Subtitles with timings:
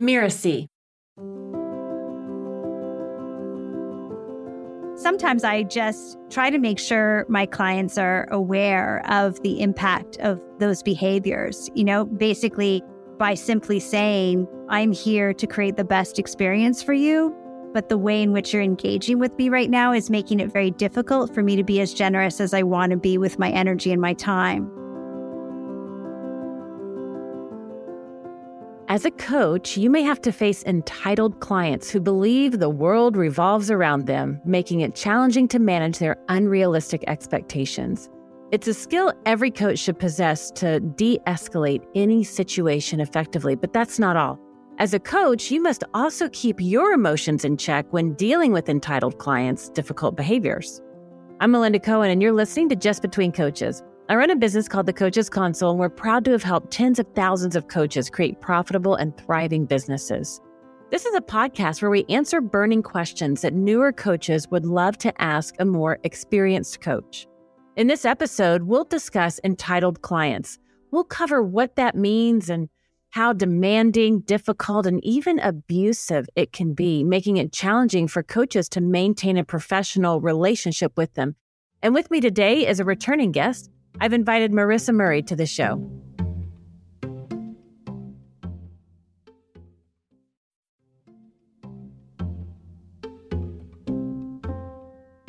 [0.00, 0.68] Mirasee.
[4.96, 10.40] Sometimes I just try to make sure my clients are aware of the impact of
[10.58, 11.70] those behaviors.
[11.74, 12.82] You know, basically
[13.18, 17.34] by simply saying, I'm here to create the best experience for you.
[17.74, 20.70] But the way in which you're engaging with me right now is making it very
[20.70, 23.92] difficult for me to be as generous as I want to be with my energy
[23.92, 24.70] and my time.
[28.96, 33.70] As a coach, you may have to face entitled clients who believe the world revolves
[33.70, 38.08] around them, making it challenging to manage their unrealistic expectations.
[38.52, 43.98] It's a skill every coach should possess to de escalate any situation effectively, but that's
[43.98, 44.40] not all.
[44.78, 49.18] As a coach, you must also keep your emotions in check when dealing with entitled
[49.18, 50.80] clients' difficult behaviors.
[51.40, 53.82] I'm Melinda Cohen, and you're listening to Just Between Coaches.
[54.08, 57.00] I run a business called the Coaches Console, and we're proud to have helped tens
[57.00, 60.40] of thousands of coaches create profitable and thriving businesses.
[60.92, 65.20] This is a podcast where we answer burning questions that newer coaches would love to
[65.20, 67.26] ask a more experienced coach.
[67.76, 70.60] In this episode, we'll discuss entitled clients.
[70.92, 72.68] We'll cover what that means and
[73.10, 78.80] how demanding, difficult, and even abusive it can be, making it challenging for coaches to
[78.80, 81.34] maintain a professional relationship with them.
[81.82, 83.68] And with me today is a returning guest,
[84.00, 85.80] I've invited Marisa Murray to the show.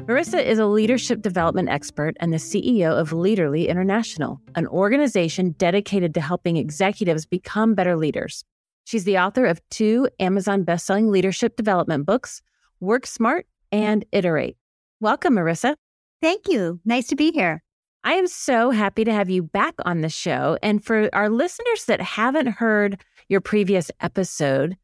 [0.07, 6.13] Marisa is a leadership development expert and the CEO of Leaderley International, an organization dedicated
[6.13, 8.45] to helping executives become better leaders.
[8.85, 12.41] She's the author of two Amazon bestselling leadership development books,
[12.79, 14.55] Work Smart and Iterate.
[15.01, 15.75] Welcome, Marisa.
[16.21, 16.79] Thank you.
[16.85, 17.61] Nice to be here.
[18.03, 20.57] I am so happy to have you back on the show.
[20.63, 24.77] And for our listeners that haven't heard your previous episode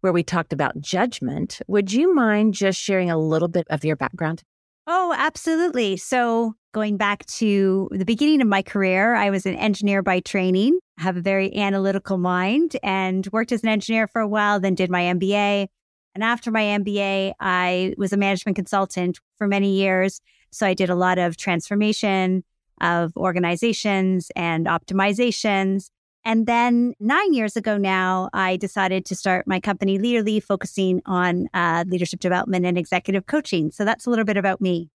[0.00, 3.96] where we talked about judgment, would you mind just sharing a little bit of your
[3.96, 4.42] background?
[4.86, 5.96] Oh, absolutely.
[5.96, 10.78] So, going back to the beginning of my career, I was an engineer by training,
[10.98, 14.90] have a very analytical mind, and worked as an engineer for a while, then did
[14.90, 15.66] my MBA.
[16.14, 20.20] And after my MBA, I was a management consultant for many years.
[20.50, 22.44] So, I did a lot of transformation,
[22.80, 25.88] of organizations and optimizations.
[26.24, 31.48] And then nine years ago now, I decided to start my company Leaderley, focusing on
[31.54, 33.70] uh, leadership development and executive coaching.
[33.70, 34.90] So that's a little bit about me.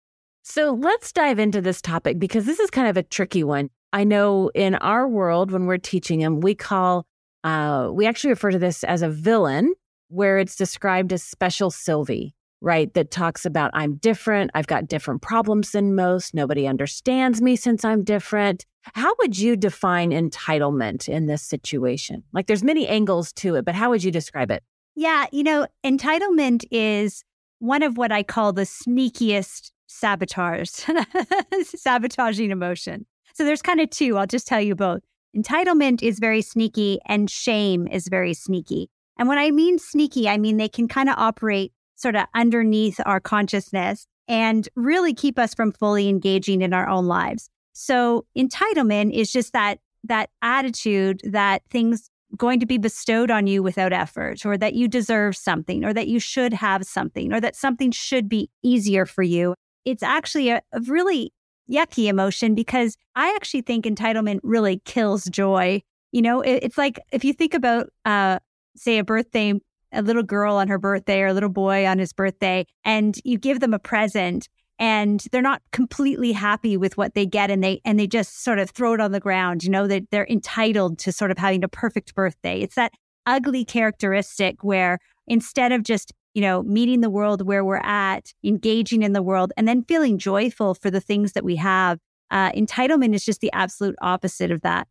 [0.45, 3.71] So let's dive into this topic because this is kind of a tricky one.
[3.93, 7.07] I know in our world, when we're teaching them, we call,
[7.43, 9.75] uh, we actually refer to this as a villain,
[10.09, 12.93] where it's described as special Sylvie right?
[12.95, 14.51] That talks about I'm different.
[14.53, 16.35] I've got different problems than most.
[16.35, 18.67] Nobody understands me since I'm different.
[18.95, 22.25] How would you define entitlement in this situation?
[22.33, 24.65] Like there's many angles to it, but how would you describe it?
[24.97, 27.23] Yeah, you know, entitlement is
[27.61, 30.69] one of what I call the sneakiest sabotage,
[31.63, 33.07] sabotaging emotion.
[33.35, 34.19] So there's kind of two.
[34.19, 35.03] I'll just tell you both.
[35.37, 38.91] Entitlement is very sneaky and shame is very sneaky.
[39.19, 43.01] And when I mean sneaky, I mean they can kind of operate sort of underneath
[43.05, 47.49] our consciousness and really keep us from fully engaging in our own lives.
[47.73, 53.63] So entitlement is just that that attitude that things going to be bestowed on you
[53.63, 57.57] without effort or that you deserve something or that you should have something or that
[57.57, 59.55] something should be easier for you.
[59.85, 61.33] It's actually a, a really
[61.71, 65.83] yucky emotion because I actually think entitlement really kills joy.
[66.13, 68.39] You know, it, it's like if you think about, uh,
[68.77, 69.55] say, a birthday
[69.97, 73.39] a little girl on her birthday or a little boy on his birthday and you
[73.39, 74.49] give them a present
[74.79, 78.59] and they're not completely happy with what they get and they and they just sort
[78.59, 81.65] of throw it on the ground you know that they're entitled to sort of having
[81.65, 82.61] a perfect birthday.
[82.61, 82.93] It's that
[83.27, 89.03] ugly characteristic where instead of just you know meeting the world where we're at engaging
[89.03, 91.99] in the world and then feeling joyful for the things that we have
[92.31, 94.87] uh, entitlement is just the absolute opposite of that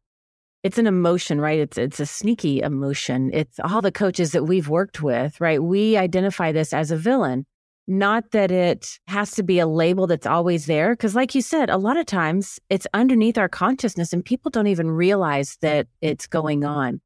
[0.66, 1.60] it's an emotion, right?
[1.60, 3.30] It's it's a sneaky emotion.
[3.32, 5.62] It's all the coaches that we've worked with, right?
[5.62, 7.46] We identify this as a villain.
[7.88, 10.94] Not that it has to be a label that's always there.
[10.94, 14.66] Because, like you said, a lot of times it's underneath our consciousness and people don't
[14.66, 17.00] even realize that it's going on.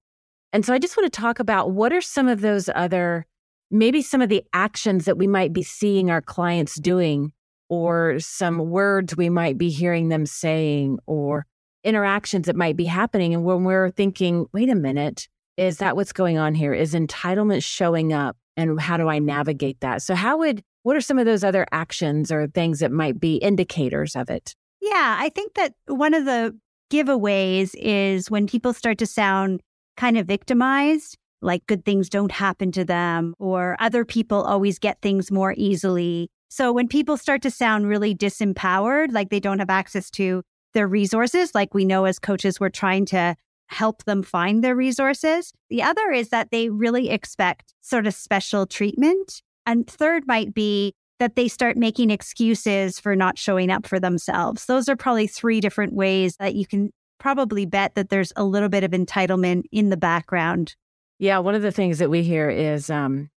[0.54, 3.26] And so I just want to talk about what are some of those other,
[3.70, 7.34] maybe some of the actions that we might be seeing our clients doing,
[7.68, 11.46] or some words we might be hearing them saying, or
[11.84, 13.34] interactions that might be happening.
[13.34, 15.28] And when we're thinking, wait a minute,
[15.58, 16.74] is that what's going on here?
[16.74, 18.38] Is entitlement showing up?
[18.58, 20.02] And how do I navigate that?
[20.02, 23.36] So, how would, what are some of those other actions or things that might be
[23.36, 24.56] indicators of it?
[24.82, 26.58] Yeah, I think that one of the
[26.92, 29.62] giveaways is when people start to sound
[29.96, 35.02] kind of victimized like good things don't happen to them or other people always get
[35.02, 36.30] things more easily.
[36.50, 40.44] So when people start to sound really disempowered, like they don't have access to
[40.74, 43.36] their resources, like we know as coaches, we're trying to
[43.68, 45.54] help them find their resources.
[45.70, 49.42] The other is that they really expect sort of special treatment.
[49.66, 54.66] And third might be that they start making excuses for not showing up for themselves.
[54.66, 58.70] Those are probably three different ways that you can probably bet that there's a little
[58.70, 60.76] bit of entitlement in the background.
[61.20, 63.30] Yeah, one of the things that we hear is um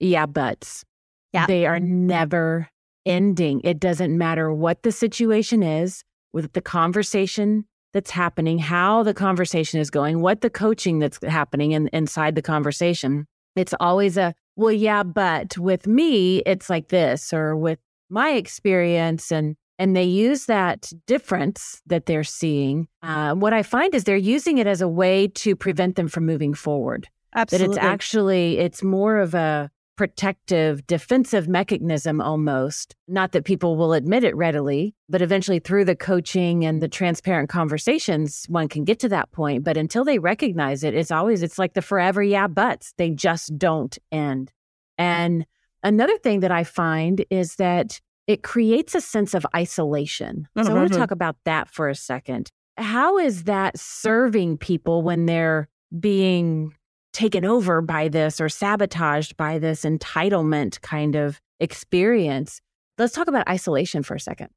[0.00, 0.84] yeah, buts.
[1.32, 1.46] Yeah.
[1.46, 2.68] They are never
[3.04, 3.60] ending.
[3.62, 6.02] It doesn't matter what the situation is
[6.36, 11.72] with the conversation that's happening, how the conversation is going, what the coaching that's happening
[11.72, 13.26] in, inside the conversation.
[13.56, 17.78] It's always a, well, yeah, but with me, it's like this, or with
[18.10, 19.32] my experience.
[19.32, 22.88] And and they use that difference that they're seeing.
[23.02, 26.26] Uh, what I find is they're using it as a way to prevent them from
[26.26, 27.08] moving forward.
[27.34, 27.74] Absolutely.
[27.74, 32.94] That it's actually it's more of a protective defensive mechanism almost.
[33.08, 37.48] Not that people will admit it readily but eventually through the coaching and the transparent
[37.48, 39.64] conversations one can get to that point.
[39.64, 42.92] But until they recognize it it's always it's like the forever yeah buts.
[42.96, 44.52] They just don't end.
[44.98, 45.46] And
[45.82, 50.48] another thing that i find is that it creates a sense of isolation.
[50.56, 50.66] Mm-hmm.
[50.66, 52.50] So i want to talk about that for a second.
[52.76, 56.74] How is that serving people when they're being
[57.16, 62.60] taken over by this or sabotaged by this entitlement kind of experience.
[62.98, 64.50] Let's talk about isolation for a second.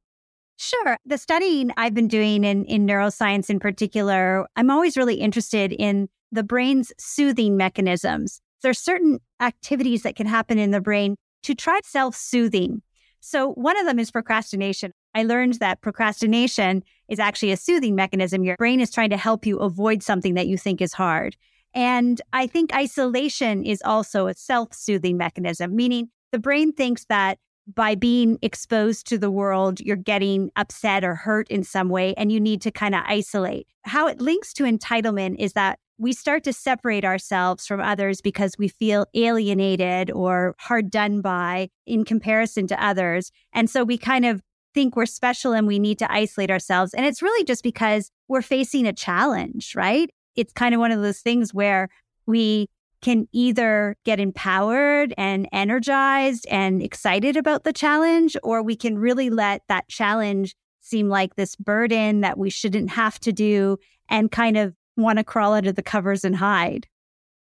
[0.57, 0.97] Sure.
[1.05, 6.09] The studying I've been doing in, in neuroscience in particular, I'm always really interested in
[6.33, 8.41] the brain's soothing mechanisms.
[8.61, 12.81] There are certain activities that can happen in the brain to try self soothing.
[13.21, 14.91] So, one of them is procrastination.
[15.15, 18.43] I learned that procrastination is actually a soothing mechanism.
[18.43, 21.37] Your brain is trying to help you avoid something that you think is hard.
[21.73, 27.37] And I think isolation is also a self soothing mechanism, meaning the brain thinks that
[27.75, 32.31] by being exposed to the world, you're getting upset or hurt in some way, and
[32.31, 33.67] you need to kind of isolate.
[33.83, 38.55] How it links to entitlement is that we start to separate ourselves from others because
[38.57, 43.31] we feel alienated or hard done by in comparison to others.
[43.53, 44.41] And so we kind of
[44.73, 46.93] think we're special and we need to isolate ourselves.
[46.93, 50.09] And it's really just because we're facing a challenge, right?
[50.39, 51.89] It's kind of one of those things where
[52.25, 52.69] we
[53.01, 59.29] can either get empowered and energized and excited about the challenge, or we can really
[59.29, 63.77] let that challenge seem like this burden that we shouldn't have to do
[64.09, 66.87] and kind of want to crawl under the covers and hide.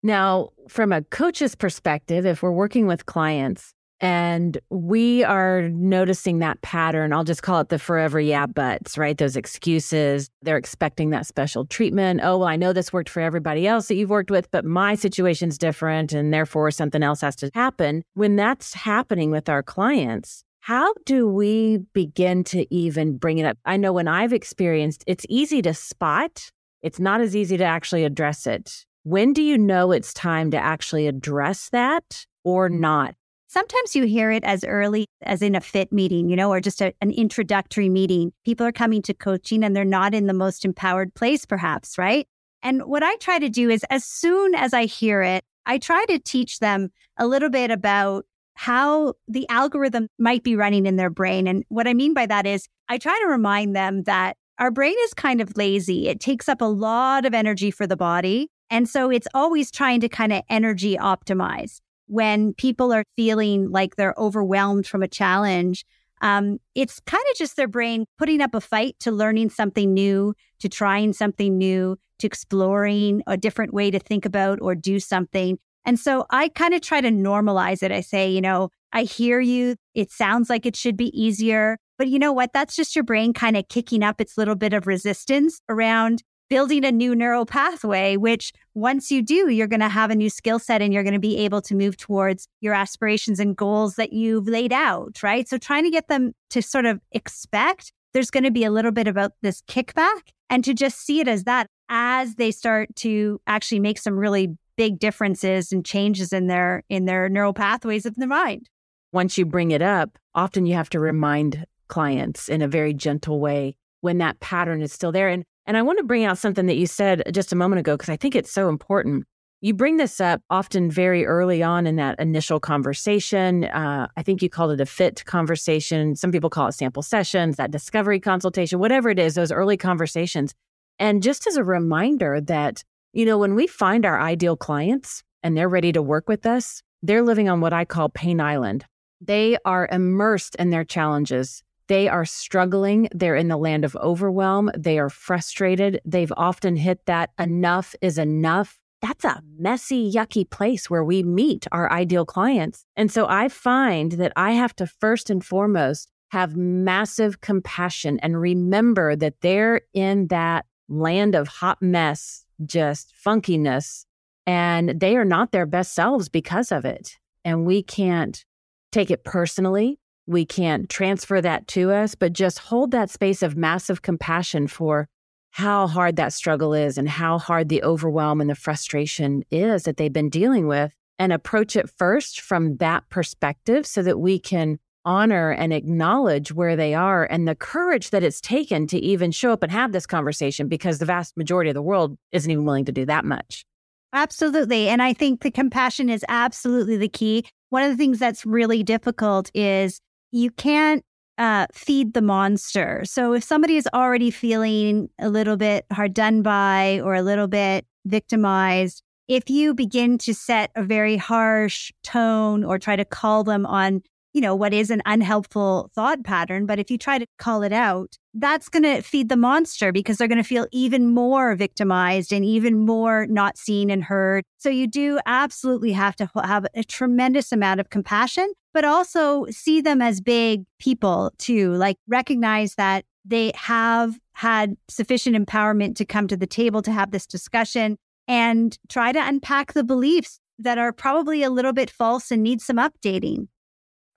[0.03, 6.61] Now, from a coach's perspective, if we're working with clients, and we are noticing that
[6.61, 7.13] pattern.
[7.13, 9.17] I'll just call it the forever yeah buts, right?
[9.17, 10.29] Those excuses.
[10.43, 12.21] They're expecting that special treatment.
[12.23, 14.97] Oh, well, I know this worked for everybody else that you've worked with, but my
[14.97, 18.03] situation's different and therefore something else has to happen.
[18.15, 23.57] When that's happening with our clients, how do we begin to even bring it up?
[23.65, 26.51] I know when I've experienced, it's easy to spot.
[26.83, 28.85] It's not as easy to actually address it.
[29.05, 33.15] When do you know it's time to actually address that or not?
[33.53, 36.81] Sometimes you hear it as early as in a fit meeting, you know, or just
[36.81, 38.33] a, an introductory meeting.
[38.47, 42.27] People are coming to coaching and they're not in the most empowered place, perhaps, right?
[42.63, 46.03] And what I try to do is as soon as I hear it, I try
[46.07, 48.25] to teach them a little bit about
[48.55, 51.47] how the algorithm might be running in their brain.
[51.47, 54.97] And what I mean by that is I try to remind them that our brain
[55.01, 56.09] is kind of lazy.
[56.09, 58.49] It takes up a lot of energy for the body.
[58.71, 61.81] And so it's always trying to kind of energy optimize
[62.13, 65.87] when people are feeling like they're overwhelmed from a challenge,
[66.21, 70.35] um, it's kind of just their brain putting up a fight to learning something new,
[70.61, 75.59] to trying something new, to exploring a different way to think about or do something.
[75.87, 77.91] And so I kind of try to normalize it.
[77.91, 79.77] I say, you know, I hear you.
[79.95, 81.79] It sounds like it should be easier.
[81.97, 82.53] But you know what?
[82.53, 86.85] That's just your brain kind of kicking up its little bit of resistance around building
[86.85, 90.59] a new neural pathway, which once you do, you're going to have a new skill
[90.59, 94.13] set and you're going to be able to move towards your aspirations and goals that
[94.13, 95.49] you've laid out, right?
[95.49, 98.93] So trying to get them to sort of expect there's going to be a little
[98.93, 103.41] bit about this kickback and to just see it as that as they start to
[103.47, 108.15] actually make some really big differences and changes in their in their neural pathways of
[108.17, 108.69] the mind.
[109.11, 113.41] Once you bring it up, often you have to remind clients in a very gentle
[113.41, 115.29] way when that pattern is still there.
[115.29, 117.95] And and I want to bring out something that you said just a moment ago
[117.97, 119.25] because I think it's so important.
[119.61, 123.65] You bring this up often very early on in that initial conversation.
[123.65, 126.17] Uh, I think you called it a fit conversation.
[126.17, 130.53] Some people call it sample sessions, that discovery consultation, whatever it is, those early conversations.
[130.99, 135.57] And just as a reminder that, you know, when we find our ideal clients, and
[135.57, 138.85] they're ready to work with us, they're living on what I call Pain Island.
[139.21, 141.63] They are immersed in their challenges.
[141.89, 143.09] They are struggling.
[143.13, 144.71] They're in the land of overwhelm.
[144.77, 146.01] They are frustrated.
[146.05, 148.79] They've often hit that enough is enough.
[149.01, 152.85] That's a messy, yucky place where we meet our ideal clients.
[152.97, 158.41] And so I find that I have to first and foremost have massive compassion and
[158.41, 164.07] remember that they're in that land of hot mess, just funkiness,
[164.47, 167.19] and they are not their best selves because of it.
[167.45, 168.45] And we can't
[168.93, 169.99] take it personally.
[170.27, 175.09] We can't transfer that to us, but just hold that space of massive compassion for
[175.51, 179.97] how hard that struggle is and how hard the overwhelm and the frustration is that
[179.97, 184.79] they've been dealing with and approach it first from that perspective so that we can
[185.05, 189.53] honor and acknowledge where they are and the courage that it's taken to even show
[189.53, 192.85] up and have this conversation because the vast majority of the world isn't even willing
[192.85, 193.65] to do that much.
[194.13, 194.89] Absolutely.
[194.89, 197.45] And I think the compassion is absolutely the key.
[197.71, 200.01] One of the things that's really difficult is
[200.33, 201.05] you can't
[201.39, 203.03] uh, feed the monster.
[203.05, 207.49] So if somebody is already feeling a little bit hard done by or a little
[207.49, 213.45] bit victimized, if you begin to set a very harsh tone or try to call
[213.45, 216.65] them on you know, what is an unhelpful thought pattern.
[216.67, 220.17] But if you try to call it out, that's going to feed the monster because
[220.17, 224.45] they're going to feel even more victimized and even more not seen and heard.
[224.57, 229.81] So you do absolutely have to have a tremendous amount of compassion, but also see
[229.81, 231.73] them as big people too.
[231.75, 237.11] Like recognize that they have had sufficient empowerment to come to the table to have
[237.11, 242.31] this discussion and try to unpack the beliefs that are probably a little bit false
[242.31, 243.49] and need some updating.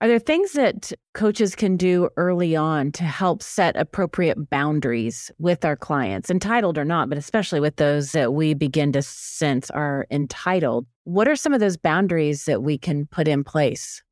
[0.02, 5.64] Are there things that coaches can do early on to help set appropriate boundaries with
[5.64, 10.06] our clients, entitled or not, but especially with those that we begin to sense are
[10.10, 10.86] entitled?
[11.04, 14.02] What are some of those boundaries that we can put in place?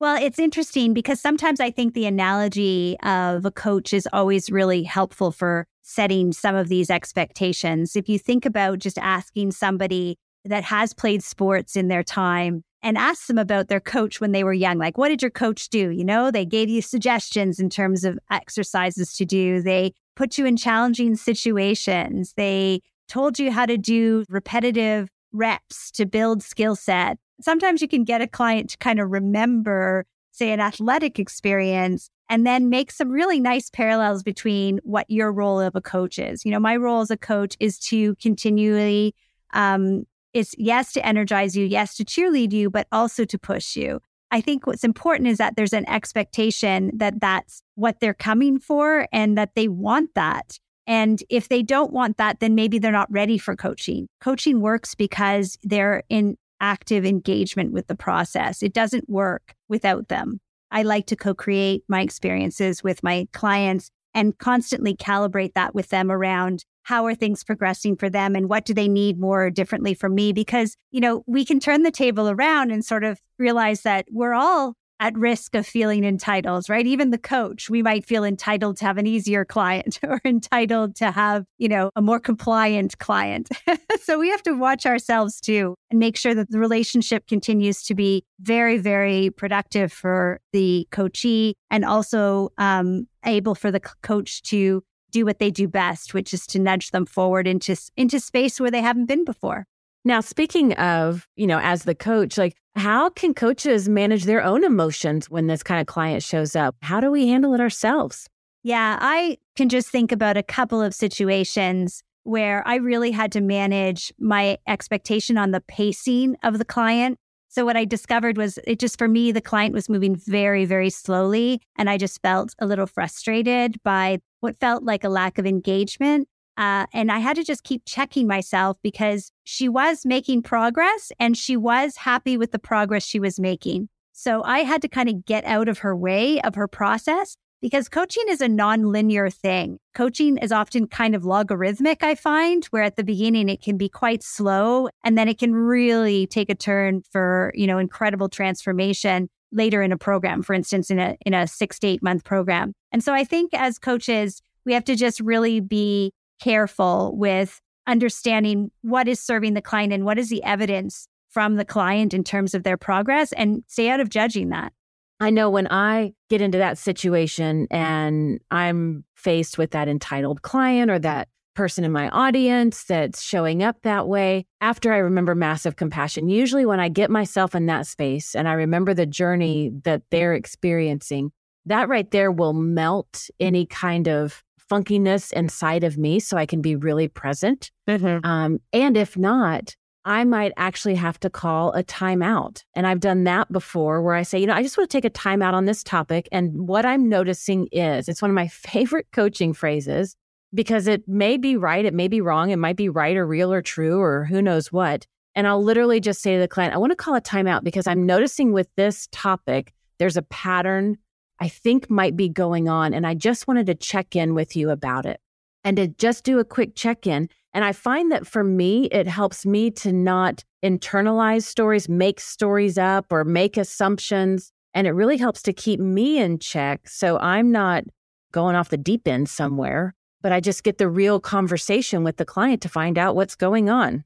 [0.00, 4.82] Well, it's interesting because sometimes I think the analogy of a coach is always really
[4.82, 7.96] helpful for setting some of these expectations.
[7.96, 12.98] If you think about just asking somebody that has played sports in their time and
[12.98, 14.76] ask them about their coach when they were young.
[14.76, 15.90] Like, what did your coach do?
[15.90, 19.62] You know, they gave you suggestions in terms of exercises to do.
[19.62, 22.34] They put you in challenging situations.
[22.36, 27.16] They told you how to do repetitive reps to build skill set.
[27.40, 32.46] Sometimes you can get a client to kind of remember, say, an athletic experience and
[32.46, 36.44] then make some really nice parallels between what your role of a coach is.
[36.44, 39.14] You know, my role as a coach is to continually
[39.52, 44.00] um, it's yes to energize you, yes to cheerlead you, but also to push you.
[44.30, 49.06] I think what's important is that there's an expectation that that's what they're coming for
[49.12, 50.58] and that they want that.
[50.86, 54.08] And if they don't want that, then maybe they're not ready for coaching.
[54.20, 58.62] Coaching works because they're in active engagement with the process.
[58.62, 60.40] It doesn't work without them.
[60.70, 65.88] I like to co create my experiences with my clients and constantly calibrate that with
[65.88, 69.94] them around how are things progressing for them and what do they need more differently
[69.94, 73.82] from me because you know we can turn the table around and sort of realize
[73.82, 78.24] that we're all at risk of feeling entitled right even the coach we might feel
[78.24, 82.98] entitled to have an easier client or entitled to have you know a more compliant
[82.98, 83.48] client
[84.02, 87.94] so we have to watch ourselves too and make sure that the relationship continues to
[87.94, 94.82] be very very productive for the coachee and also um, able for the coach to
[95.14, 98.70] do what they do best, which is to nudge them forward into into space where
[98.70, 99.66] they haven't been before.
[100.04, 104.64] Now, speaking of, you know, as the coach, like how can coaches manage their own
[104.64, 106.76] emotions when this kind of client shows up?
[106.82, 108.28] How do we handle it ourselves?
[108.62, 113.40] Yeah, I can just think about a couple of situations where I really had to
[113.40, 117.18] manage my expectation on the pacing of the client.
[117.48, 120.90] So what I discovered was it just for me, the client was moving very, very
[120.90, 121.60] slowly.
[121.78, 126.26] And I just felt a little frustrated by what felt like a lack of engagement.
[126.56, 131.36] Uh, and I had to just keep checking myself because she was making progress and
[131.36, 133.88] she was happy with the progress she was making.
[134.12, 137.88] So I had to kind of get out of her way of her process because
[137.88, 139.78] coaching is a non-linear thing.
[139.94, 143.88] Coaching is often kind of logarithmic, I find, where at the beginning it can be
[143.88, 149.28] quite slow and then it can really take a turn for, you know, incredible transformation
[149.50, 152.74] later in a program, for instance, in a in a 6 to 8 month program.
[152.92, 156.12] And so I think as coaches, we have to just really be
[156.44, 161.64] careful with understanding what is serving the client and what is the evidence from the
[161.64, 164.72] client in terms of their progress and stay out of judging that.
[165.20, 170.90] I know when I get into that situation and I'm faced with that entitled client
[170.90, 174.44] or that person in my audience that's showing up that way.
[174.60, 178.52] After I remember massive compassion, usually when I get myself in that space and I
[178.52, 181.32] remember the journey that they're experiencing,
[181.64, 186.60] that right there will melt any kind of funkiness inside of me so I can
[186.60, 187.70] be really present.
[187.88, 188.24] Mm-hmm.
[188.26, 192.62] Um, and if not, I might actually have to call a timeout.
[192.74, 195.06] And I've done that before where I say, you know, I just want to take
[195.06, 196.28] a timeout on this topic.
[196.30, 200.14] And what I'm noticing is it's one of my favorite coaching phrases
[200.52, 203.52] because it may be right, it may be wrong, it might be right or real
[203.52, 205.06] or true or who knows what.
[205.34, 207.86] And I'll literally just say to the client, I want to call a timeout because
[207.86, 210.96] I'm noticing with this topic, there's a pattern
[211.40, 212.94] I think might be going on.
[212.94, 215.20] And I just wanted to check in with you about it
[215.64, 217.28] and to just do a quick check in.
[217.52, 222.78] And I find that for me, it helps me to not internalize stories, make stories
[222.78, 224.52] up, or make assumptions.
[224.74, 226.88] And it really helps to keep me in check.
[226.88, 227.84] So I'm not
[228.32, 232.24] going off the deep end somewhere, but I just get the real conversation with the
[232.24, 234.04] client to find out what's going on.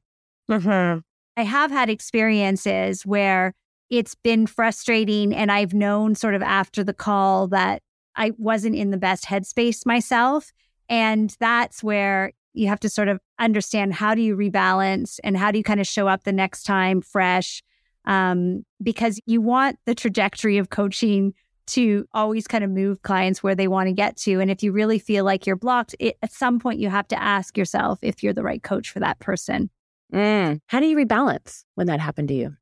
[0.50, 1.00] Mm-hmm.
[1.38, 3.54] I have had experiences where
[3.90, 5.34] it's been frustrating.
[5.34, 7.82] And I've known sort of after the call that
[8.16, 10.52] I wasn't in the best headspace myself.
[10.88, 15.50] And that's where you have to sort of understand how do you rebalance and how
[15.50, 17.62] do you kind of show up the next time fresh
[18.04, 21.34] um, because you want the trajectory of coaching
[21.68, 24.72] to always kind of move clients where they want to get to and if you
[24.72, 28.22] really feel like you're blocked it, at some point you have to ask yourself if
[28.22, 29.68] you're the right coach for that person
[30.12, 30.58] mm.
[30.68, 32.56] how do you rebalance when that happened to you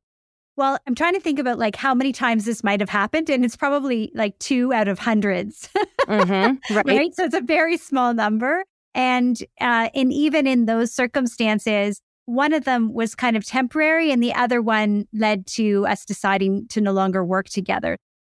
[0.56, 3.44] well, I'm trying to think about like how many times this might have happened, and
[3.44, 5.68] it's probably like two out of 100s
[6.08, 6.86] mm-hmm, right.
[6.86, 7.14] right.
[7.14, 8.64] So it's a very small number.
[8.94, 14.22] And uh, and even in those circumstances, one of them was kind of temporary, and
[14.22, 17.98] the other one led to us deciding to no longer work together.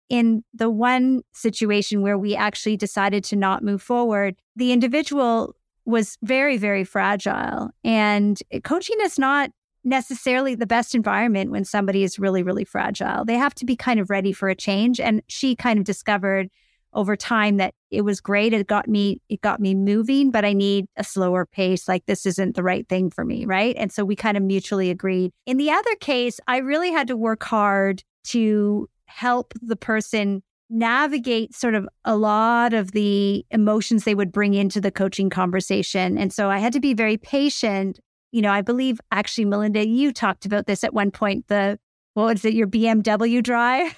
[0.10, 5.54] In the one situation where we actually decided to not move forward, the individual
[5.86, 7.70] was very, very fragile.
[7.84, 9.52] And coaching is not
[9.88, 13.26] necessarily the best environment when somebody is really, really fragile.
[13.26, 15.00] They have to be kind of ready for a change.
[15.00, 16.50] And she kind of discovered
[16.94, 18.54] over time that it was great.
[18.54, 21.88] It got me, it got me moving, but I need a slower pace.
[21.88, 23.46] Like this isn't the right thing for me.
[23.46, 23.76] Right.
[23.78, 25.32] And so we kind of mutually agreed.
[25.46, 31.56] In the other case, I really had to work hard to help the person navigate
[31.56, 36.18] sort of a lot of the emotions they would bring into the coaching conversation.
[36.18, 38.00] And so I had to be very patient
[38.32, 41.48] you know, I believe actually, Melinda, you talked about this at one point.
[41.48, 41.80] The
[42.14, 43.96] what was it, your BMW drive?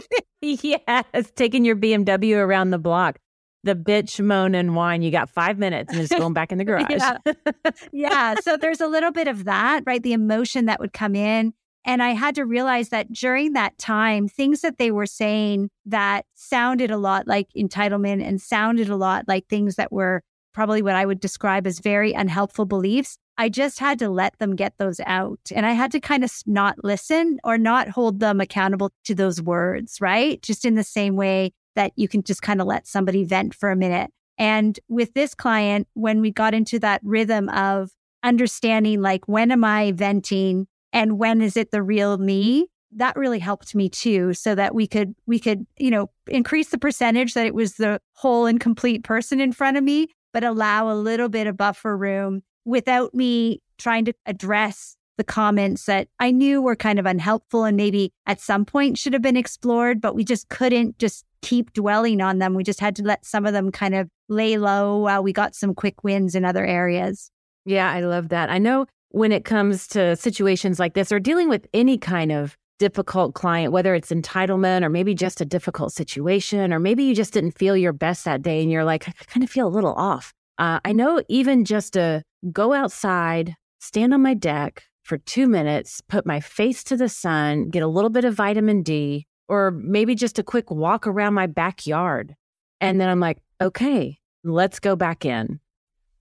[0.40, 3.18] yes, taking your BMW around the block.
[3.62, 5.02] The bitch, moan, and whine.
[5.02, 6.86] You got five minutes and it's going back in the garage.
[6.90, 7.18] yeah.
[7.92, 8.34] yeah.
[8.40, 10.02] So there's a little bit of that, right?
[10.02, 11.52] The emotion that would come in.
[11.84, 16.26] And I had to realize that during that time, things that they were saying that
[16.34, 20.96] sounded a lot like entitlement and sounded a lot like things that were probably what
[20.96, 25.00] I would describe as very unhelpful beliefs I just had to let them get those
[25.06, 25.40] out.
[25.54, 29.40] And I had to kind of not listen or not hold them accountable to those
[29.40, 30.40] words, right?
[30.42, 33.70] Just in the same way that you can just kind of let somebody vent for
[33.70, 34.10] a minute.
[34.38, 37.90] And with this client, when we got into that rhythm of
[38.22, 42.66] understanding, like, when am I venting and when is it the real me?
[42.94, 46.78] That really helped me too, so that we could, we could, you know, increase the
[46.78, 50.90] percentage that it was the whole and complete person in front of me, but allow
[50.90, 56.30] a little bit of buffer room without me trying to address the comments that I
[56.30, 60.14] knew were kind of unhelpful and maybe at some point should have been explored, but
[60.14, 62.54] we just couldn't just keep dwelling on them.
[62.54, 65.54] We just had to let some of them kind of lay low while we got
[65.54, 67.30] some quick wins in other areas.
[67.64, 68.48] Yeah, I love that.
[68.50, 72.56] I know when it comes to situations like this or dealing with any kind of
[72.78, 77.32] difficult client, whether it's entitlement or maybe just a difficult situation, or maybe you just
[77.32, 79.94] didn't feel your best that day and you're like, I kind of feel a little
[79.94, 80.32] off.
[80.58, 86.00] Uh, I know even just a go outside, stand on my deck for two minutes,
[86.00, 90.14] put my face to the sun, get a little bit of vitamin D, or maybe
[90.14, 92.34] just a quick walk around my backyard.
[92.80, 95.60] And then I'm like, okay, let's go back in.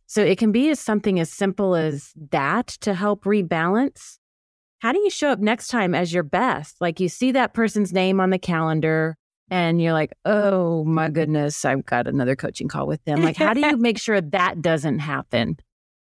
[0.08, 4.18] So it can be as something as simple as that to help rebalance.
[4.80, 6.76] How do you show up next time as your best?
[6.82, 9.16] Like you see that person's name on the calendar
[9.50, 13.22] and you're like, oh my goodness, I've got another coaching call with them.
[13.22, 15.58] Like, how do you make sure that doesn't happen?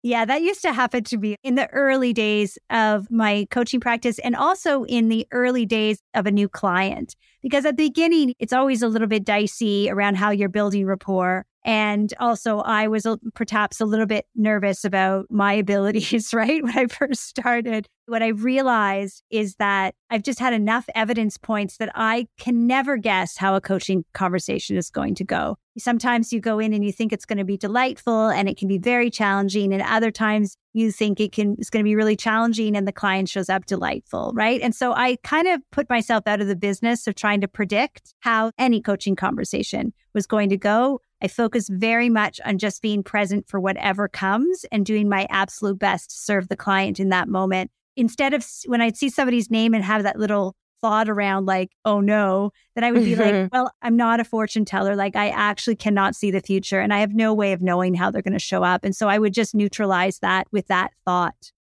[0.03, 4.19] Yeah, that used to happen to me in the early days of my coaching practice
[4.19, 7.15] and also in the early days of a new client.
[7.41, 11.47] Because at the beginning, it's always a little bit dicey around how you're building rapport.
[11.64, 16.62] And also, I was perhaps a little bit nervous about my abilities, right?
[16.62, 17.87] When I first started.
[18.07, 22.96] What I realized is that I've just had enough evidence points that I can never
[22.96, 25.57] guess how a coaching conversation is going to go.
[25.79, 28.68] Sometimes you go in and you think it's going to be delightful and it can
[28.68, 29.72] be very challenging.
[29.72, 32.92] And other times you think it can, it's going to be really challenging and the
[32.92, 34.61] client shows up delightful, right?
[34.61, 38.14] And so I kind of put myself out of the business of trying to predict
[38.20, 41.01] how any coaching conversation was going to go.
[41.23, 45.79] I focus very much on just being present for whatever comes and doing my absolute
[45.79, 47.71] best to serve the client in that moment.
[47.97, 52.01] Instead of when I'd see somebody's name and have that little thought around like, oh
[52.01, 54.97] no, then I would be like, well, I'm not a fortune teller.
[54.97, 58.11] Like I actually cannot see the future and I have no way of knowing how
[58.11, 58.85] they're going to show up.
[58.85, 61.53] And so I would just neutralize that with that thought.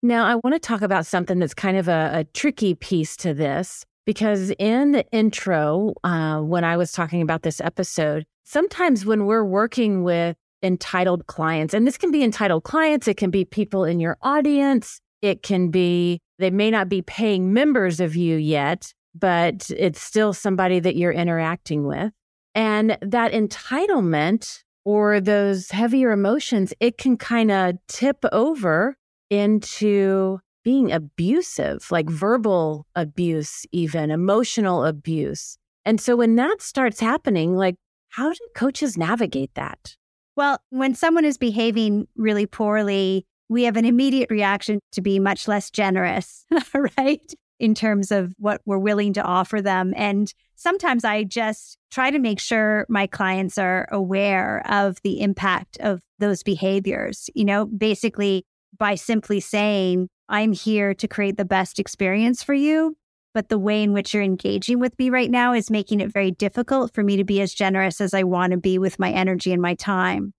[0.00, 3.34] Now, I want to talk about something that's kind of a, a tricky piece to
[3.34, 9.26] this because in the intro, uh, when I was talking about this episode, sometimes when
[9.26, 13.84] we're working with entitled clients, and this can be entitled clients, it can be people
[13.84, 18.92] in your audience, it can be, they may not be paying members of you yet,
[19.14, 22.12] but it's still somebody that you're interacting with.
[22.54, 28.96] And that entitlement or those heavier emotions, it can kind of tip over
[29.28, 35.58] into being abusive, like verbal abuse, even emotional abuse.
[35.84, 37.76] And so when that starts happening, like
[38.10, 39.96] how do coaches navigate that?
[40.36, 45.48] Well, when someone is behaving really poorly, we have an immediate reaction to be much
[45.48, 46.44] less generous,
[46.98, 47.34] right?
[47.58, 49.92] In terms of what we're willing to offer them.
[49.96, 55.76] And sometimes I just try to make sure my clients are aware of the impact
[55.80, 57.28] of those behaviors.
[57.34, 58.46] You know, basically
[58.78, 62.96] by simply saying, I'm here to create the best experience for you
[63.38, 66.32] but the way in which you're engaging with me right now is making it very
[66.32, 69.52] difficult for me to be as generous as I want to be with my energy
[69.52, 70.34] and my time.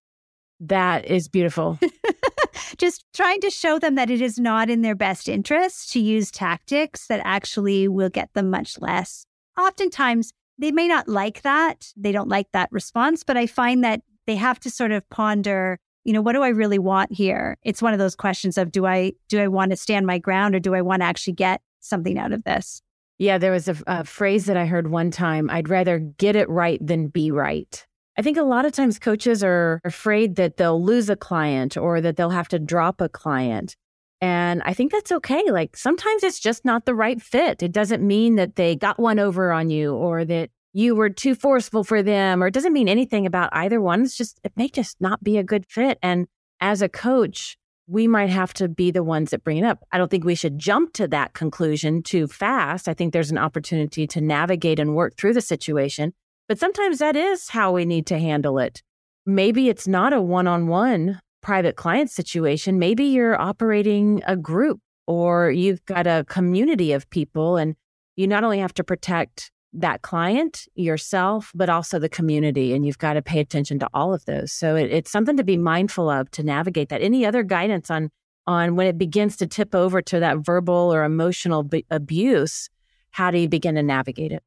[0.59, 1.79] That is beautiful.
[2.77, 6.29] Just trying to show them that it is not in their best interest to use
[6.29, 9.25] tactics that actually will get them much less.
[9.57, 11.93] Oftentimes, they may not like that.
[11.95, 15.79] They don't like that response, but I find that they have to sort of ponder
[16.03, 18.85] you know what do i really want here it's one of those questions of do
[18.85, 21.61] i do i want to stand my ground or do i want to actually get
[21.81, 22.81] something out of this
[23.19, 26.49] yeah, there was a, a, phrase that I heard one time I'd rather get it
[26.49, 27.85] right than be right.
[28.17, 32.01] I think a lot of times coaches are afraid that they'll lose a client or
[32.01, 33.75] that they'll have to drop a client.
[34.21, 35.51] And I think that's okay.
[35.51, 37.61] Like sometimes it's just not the right fit.
[37.61, 41.35] It doesn't mean that they got one over on you or that you were too
[41.35, 44.01] forceful for them or it doesn't mean anything about either one.
[44.01, 45.97] It's just, it may just not be a good fit.
[46.01, 46.27] And
[46.61, 47.57] as a coach,
[47.89, 49.83] we might have to be the ones that bring it up.
[49.91, 52.87] I don't think we should jump to that conclusion too fast.
[52.87, 56.13] I think there's an opportunity to navigate and work through the situation.
[56.47, 58.83] But sometimes that is how we need to handle it.
[59.25, 62.77] Maybe it's not a one on one private client situation.
[62.77, 67.75] Maybe you're operating a group or you've got a community of people, and
[68.15, 72.73] you not only have to protect that client, yourself, but also the community.
[72.73, 74.51] And you've got to pay attention to all of those.
[74.51, 77.01] So it, it's something to be mindful of to navigate that.
[77.01, 78.09] Any other guidance on
[78.49, 82.67] on when it begins to tip over to that verbal or emotional b- abuse?
[83.11, 84.41] How do you begin to navigate it?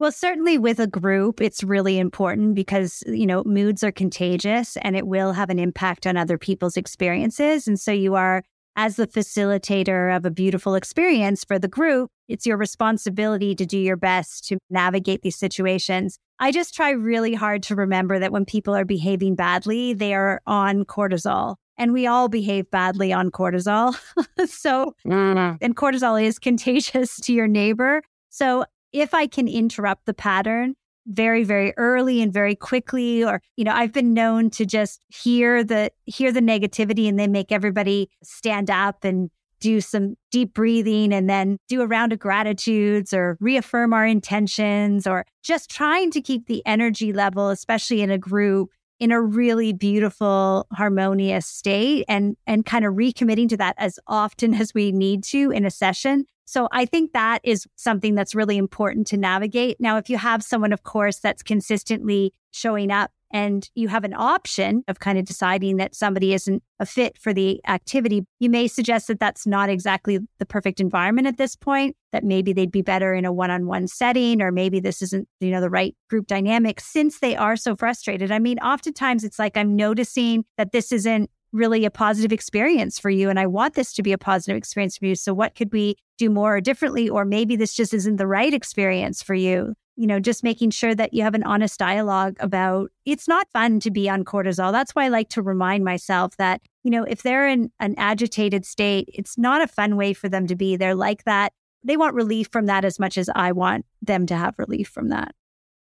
[0.00, 4.96] Well, certainly with a group, it's really important because, you know, moods are contagious and
[4.96, 7.68] it will have an impact on other people's experiences.
[7.68, 8.42] And so you are
[8.76, 13.78] as the facilitator of a beautiful experience for the group, it's your responsibility to do
[13.78, 16.18] your best to navigate these situations.
[16.40, 20.40] I just try really hard to remember that when people are behaving badly, they are
[20.46, 21.56] on cortisol.
[21.76, 23.96] And we all behave badly on cortisol.
[24.46, 25.58] so, mm.
[25.60, 28.02] and cortisol is contagious to your neighbor.
[28.30, 30.76] So, if I can interrupt the pattern,
[31.06, 35.62] very very early and very quickly or you know i've been known to just hear
[35.62, 41.12] the hear the negativity and then make everybody stand up and do some deep breathing
[41.12, 46.20] and then do a round of gratitudes or reaffirm our intentions or just trying to
[46.20, 48.70] keep the energy level especially in a group
[49.04, 54.54] in a really beautiful harmonious state and and kind of recommitting to that as often
[54.54, 58.58] as we need to in a session so I think that is something that's really
[58.58, 59.80] important to navigate.
[59.80, 64.14] Now, if you have someone, of course, that's consistently showing up and you have an
[64.14, 68.68] option of kind of deciding that somebody isn't a fit for the activity, you may
[68.68, 72.80] suggest that that's not exactly the perfect environment at this point, that maybe they'd be
[72.80, 76.78] better in a one-on-one setting or maybe this isn't, you know, the right group dynamic
[76.78, 78.30] since they are so frustrated.
[78.30, 83.10] I mean, oftentimes it's like I'm noticing that this isn't really a positive experience for
[83.10, 83.30] you.
[83.30, 85.16] And I want this to be a positive experience for you.
[85.16, 87.08] So, what could we do more or differently?
[87.08, 89.74] Or maybe this just isn't the right experience for you.
[89.96, 93.80] You know, just making sure that you have an honest dialogue about it's not fun
[93.80, 94.72] to be on cortisol.
[94.72, 98.66] That's why I like to remind myself that, you know, if they're in an agitated
[98.66, 100.76] state, it's not a fun way for them to be.
[100.76, 101.52] They're like that.
[101.84, 105.10] They want relief from that as much as I want them to have relief from
[105.10, 105.34] that.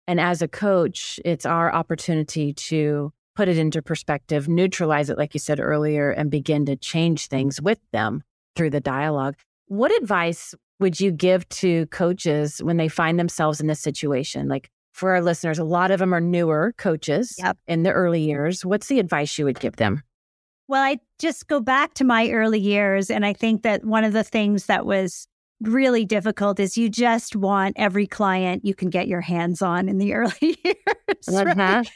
[0.07, 5.33] And as a coach, it's our opportunity to put it into perspective, neutralize it, like
[5.33, 8.23] you said earlier, and begin to change things with them
[8.55, 9.35] through the dialogue.
[9.67, 14.47] What advice would you give to coaches when they find themselves in this situation?
[14.47, 17.57] Like for our listeners, a lot of them are newer coaches yep.
[17.67, 18.65] in the early years.
[18.65, 20.03] What's the advice you would give them?
[20.67, 23.09] Well, I just go back to my early years.
[23.09, 25.27] And I think that one of the things that was
[25.61, 29.97] really difficult is you just want every client you can get your hands on in
[29.97, 31.27] the early years.
[31.27, 31.55] Uh-huh.
[31.55, 31.91] Right?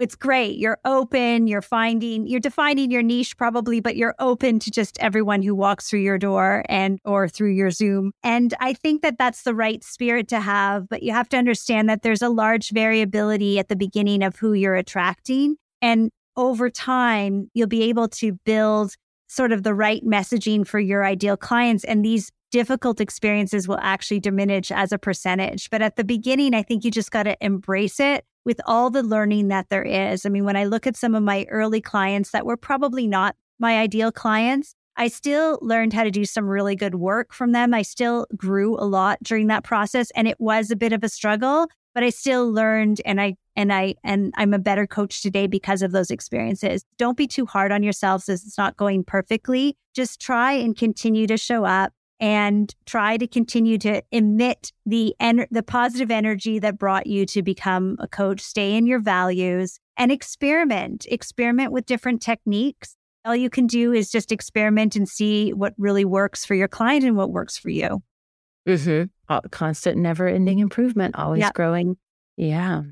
[0.00, 0.58] It's great.
[0.58, 5.42] You're open, you're finding, you're defining your niche probably, but you're open to just everyone
[5.42, 8.12] who walks through your door and or through your Zoom.
[8.22, 11.88] And I think that that's the right spirit to have, but you have to understand
[11.88, 15.56] that there's a large variability at the beginning of who you're attracting.
[15.80, 18.94] And over time, you'll be able to build
[19.28, 21.84] sort of the right messaging for your ideal clients.
[21.84, 25.70] And these difficult experiences will actually diminish as a percentage.
[25.70, 29.02] But at the beginning, I think you just got to embrace it with all the
[29.02, 30.26] learning that there is.
[30.26, 33.36] I mean, when I look at some of my early clients that were probably not
[33.58, 37.74] my ideal clients, I still learned how to do some really good work from them.
[37.74, 41.08] I still grew a lot during that process and it was a bit of a
[41.08, 45.46] struggle, but I still learned and I and I and I'm a better coach today
[45.46, 46.84] because of those experiences.
[46.96, 49.76] Don't be too hard on yourselves as it's not going perfectly.
[49.94, 51.92] Just try and continue to show up
[52.24, 57.42] and try to continue to emit the en- the positive energy that brought you to
[57.42, 58.40] become a coach.
[58.40, 61.04] Stay in your values and experiment.
[61.10, 62.96] Experiment with different techniques.
[63.26, 67.04] All you can do is just experiment and see what really works for your client
[67.04, 68.02] and what works for you.
[68.66, 69.48] Mm-hmm.
[69.50, 71.52] constant never ending improvement always yep.
[71.52, 71.98] growing.
[72.38, 72.84] Yeah.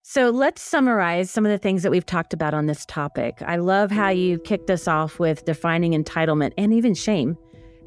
[0.00, 3.42] So let's summarize some of the things that we've talked about on this topic.
[3.42, 7.36] I love how you kicked us off with defining entitlement and even shame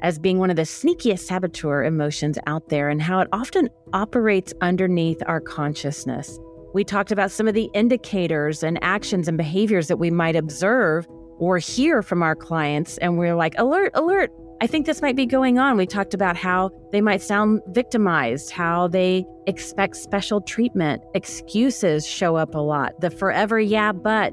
[0.02, 4.52] as being one of the sneakiest saboteur emotions out there and how it often operates
[4.60, 6.38] underneath our consciousness.
[6.74, 11.06] We talked about some of the indicators and actions and behaviors that we might observe
[11.38, 14.30] or hear from our clients, and we're like, alert, alert.
[14.60, 15.76] I think this might be going on.
[15.76, 22.36] We talked about how they might sound victimized, how they expect special treatment, excuses show
[22.36, 24.32] up a lot, the forever yeah, but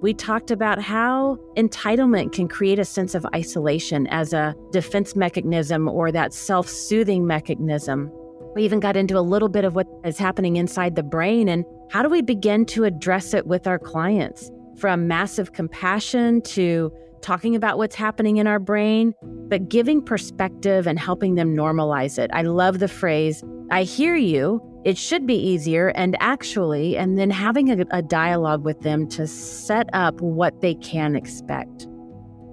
[0.00, 5.88] we talked about how entitlement can create a sense of isolation as a defense mechanism
[5.88, 8.10] or that self soothing mechanism.
[8.54, 11.64] We even got into a little bit of what is happening inside the brain and
[11.90, 17.54] how do we begin to address it with our clients from massive compassion to talking
[17.54, 22.30] about what's happening in our brain, but giving perspective and helping them normalize it.
[22.32, 24.62] I love the phrase, I hear you.
[24.84, 25.88] It should be easier.
[25.88, 30.74] And actually, and then having a, a dialogue with them to set up what they
[30.76, 31.86] can expect.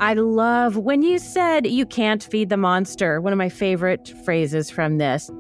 [0.02, 4.70] I love when you said you can't feed the monster, one of my favorite phrases
[4.70, 5.32] from this,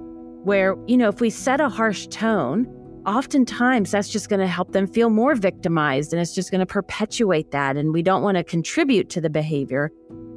[0.43, 2.65] where, you know, if we set a harsh tone,
[3.05, 6.65] oftentimes that's just going to help them feel more victimized and it's just going to
[6.65, 7.77] perpetuate that.
[7.77, 9.91] And we don't want to contribute to the behavior.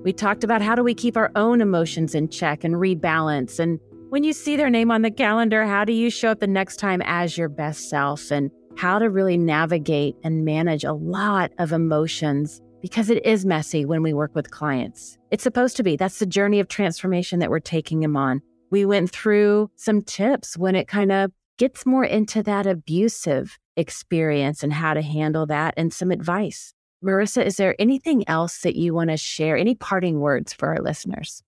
[0.05, 3.59] We talked about how do we keep our own emotions in check and rebalance.
[3.59, 6.47] And when you see their name on the calendar, how do you show up the
[6.47, 11.51] next time as your best self and how to really navigate and manage a lot
[11.59, 15.19] of emotions because it is messy when we work with clients.
[15.33, 15.97] It's supposed to be.
[15.97, 18.41] That's the journey of transformation that we're taking them on.
[18.71, 24.63] We went through some tips when it kind of gets more into that abusive experience
[24.63, 26.73] and how to handle that and some advice.
[27.05, 29.57] Marisa, is there anything else that you want to share?
[29.57, 31.43] Any parting words for our listeners?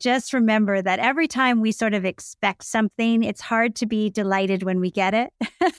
[0.00, 4.62] Just remember that every time we sort of expect something, it's hard to be delighted
[4.62, 5.32] when we get it.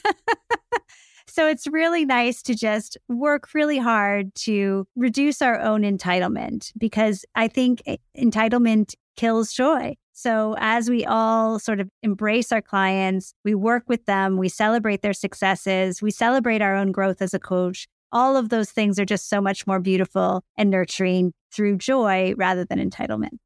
[1.28, 7.24] so it's really nice to just work really hard to reduce our own entitlement because
[7.36, 7.82] I think
[8.18, 9.96] entitlement kills joy.
[10.22, 15.02] So, as we all sort of embrace our clients, we work with them, we celebrate
[15.02, 17.88] their successes, we celebrate our own growth as a coach.
[18.12, 22.66] All of those things are just so much more beautiful and nurturing through joy rather
[22.66, 23.38] than entitlement.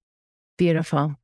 [0.58, 1.16] Beautiful.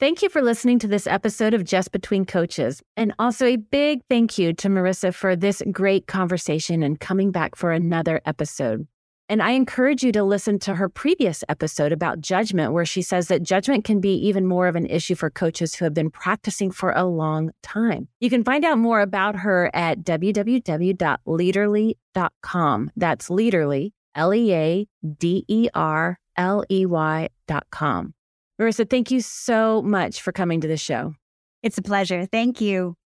[0.00, 2.82] Thank you for listening to this episode of Just Between Coaches.
[2.96, 7.54] And also a big thank you to Marisa for this great conversation and coming back
[7.54, 8.88] for another episode.
[9.30, 13.28] And I encourage you to listen to her previous episode about judgment, where she says
[13.28, 16.72] that judgment can be even more of an issue for coaches who have been practicing
[16.72, 18.08] for a long time.
[18.18, 22.90] You can find out more about her at www.leaderley.com.
[22.96, 28.14] That's Leaderley, L E A D E R L E Y.com.
[28.60, 31.14] Marisa, thank you so much for coming to the show.
[31.62, 32.26] It's a pleasure.
[32.26, 32.96] Thank you.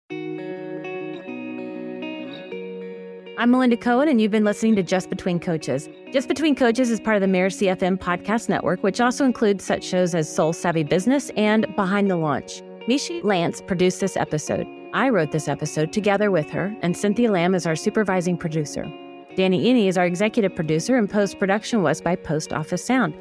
[3.37, 5.89] I'm Melinda Cohen, and you've been listening to Just Between Coaches.
[6.13, 9.83] Just Between Coaches is part of the Mirasee FM podcast network, which also includes such
[9.83, 12.63] shows as Soul Savvy Business and Behind the Launch.
[12.87, 14.69] Mishi Lance produced this episode.
[14.93, 18.85] I wrote this episode together with her, and Cynthia Lamb is our supervising producer.
[19.35, 23.15] Danny Iny is our executive producer, and post production was by Post Office Sound.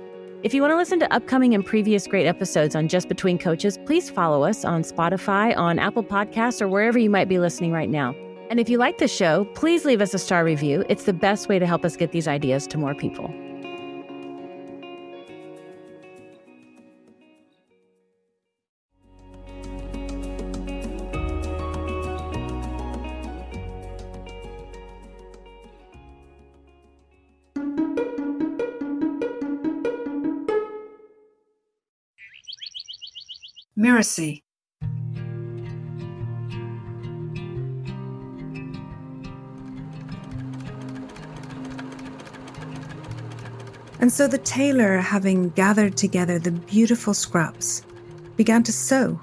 [0.43, 3.80] If you want to listen to upcoming and previous great episodes on Just Between Coaches,
[3.88, 7.89] please follow us on Spotify, on Apple Podcasts, or wherever you might be listening right
[7.89, 8.13] now.
[8.53, 10.85] And if you like the show, please leave us a star review.
[10.87, 13.33] It's the best way to help us get these ideas to more people.
[33.75, 34.42] Mirasee.
[44.03, 47.83] And so the tailor, having gathered together the beautiful scraps,
[48.35, 49.21] began to sew.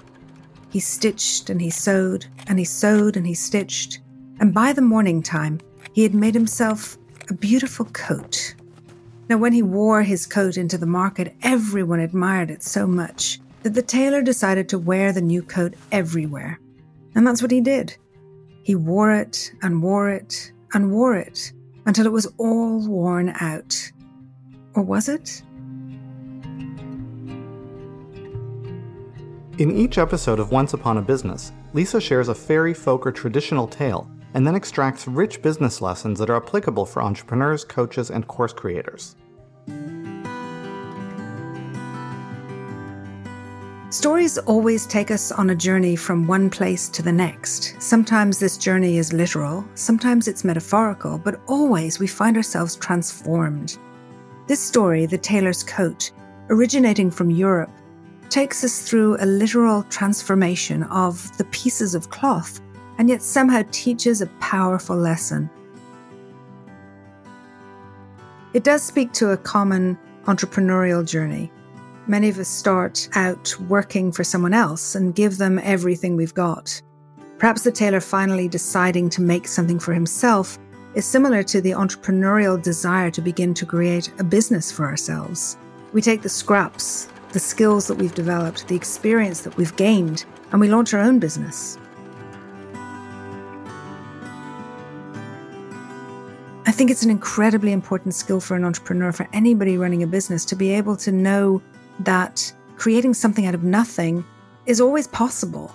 [0.71, 3.99] He stitched and he sewed, and he sewed and he stitched,
[4.39, 5.61] and by the morning time,
[5.93, 6.97] he had made himself
[7.29, 8.55] a beautiful coat.
[9.29, 13.75] Now, when he wore his coat into the market, everyone admired it so much that
[13.75, 16.59] the tailor decided to wear the new coat everywhere.
[17.13, 17.95] And that's what he did.
[18.63, 21.53] He wore it and wore it and wore it
[21.85, 23.91] until it was all worn out.
[24.73, 25.43] Or was it?
[29.57, 33.67] In each episode of Once Upon a Business, Lisa shares a fairy folk or traditional
[33.67, 38.53] tale and then extracts rich business lessons that are applicable for entrepreneurs, coaches, and course
[38.53, 39.15] creators.
[43.89, 47.75] Stories always take us on a journey from one place to the next.
[47.79, 53.77] Sometimes this journey is literal, sometimes it's metaphorical, but always we find ourselves transformed.
[54.51, 56.11] This story, The Tailor's Coat,
[56.49, 57.71] originating from Europe,
[58.27, 62.59] takes us through a literal transformation of the pieces of cloth
[62.97, 65.49] and yet somehow teaches a powerful lesson.
[68.53, 71.49] It does speak to a common entrepreneurial journey.
[72.07, 76.81] Many of us start out working for someone else and give them everything we've got.
[77.37, 80.59] Perhaps the tailor finally deciding to make something for himself
[80.93, 85.57] is similar to the entrepreneurial desire to begin to create a business for ourselves.
[85.93, 90.59] We take the scraps, the skills that we've developed, the experience that we've gained, and
[90.59, 91.77] we launch our own business.
[96.65, 100.45] I think it's an incredibly important skill for an entrepreneur, for anybody running a business,
[100.45, 101.61] to be able to know
[101.99, 104.23] that creating something out of nothing
[104.65, 105.73] is always possible.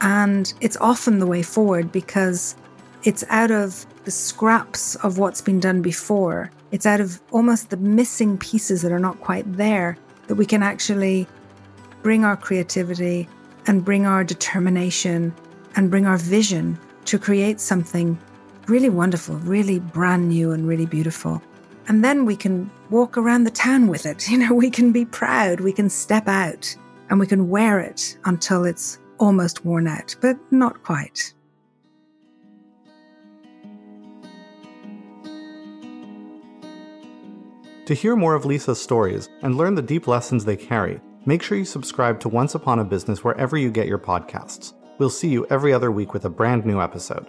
[0.00, 2.56] And it's often the way forward because
[3.04, 6.50] it's out of the scraps of what's been done before.
[6.72, 10.62] It's out of almost the missing pieces that are not quite there that we can
[10.62, 11.28] actually
[12.02, 13.28] bring our creativity
[13.66, 15.34] and bring our determination
[15.76, 18.18] and bring our vision to create something
[18.68, 21.42] really wonderful, really brand new, and really beautiful.
[21.88, 24.28] And then we can walk around the town with it.
[24.30, 26.74] You know, we can be proud, we can step out,
[27.10, 31.33] and we can wear it until it's almost worn out, but not quite.
[37.86, 41.58] To hear more of Lisa's stories and learn the deep lessons they carry, make sure
[41.58, 44.72] you subscribe to Once Upon a Business wherever you get your podcasts.
[44.96, 47.28] We'll see you every other week with a brand new episode.